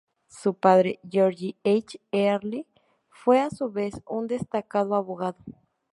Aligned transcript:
Su 0.29 0.55
padre, 0.55 0.99
George 1.07 1.57
H. 1.63 1.99
Earle, 2.11 2.65
fue, 3.11 3.39
a 3.39 3.51
su 3.51 3.69
vez, 3.71 4.01
un 4.07 4.25
destacado 4.25 4.95
abogado. 4.95 5.37